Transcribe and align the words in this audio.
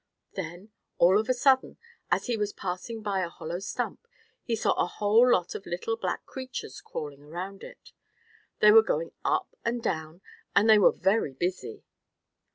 Then, 0.33 0.71
all 0.97 1.19
of 1.19 1.29
a 1.29 1.33
sudden, 1.35 1.77
as 2.09 2.25
he 2.25 2.35
was 2.35 2.53
passing 2.53 3.03
by 3.03 3.19
a 3.19 3.29
hollow 3.29 3.59
stump, 3.59 4.07
he 4.41 4.55
saw 4.55 4.73
a 4.73 4.87
whole 4.87 5.31
lot 5.31 5.53
of 5.53 5.67
little 5.67 5.95
black 5.95 6.25
creatures 6.25 6.81
crawling 6.81 7.21
around 7.21 7.61
it. 7.63 7.91
They 8.61 8.71
were 8.71 8.81
going 8.81 9.11
up 9.23 9.55
and 9.63 9.79
down, 9.83 10.21
and 10.55 10.67
they 10.67 10.79
were 10.79 10.91
very 10.91 11.33
busy. 11.33 11.83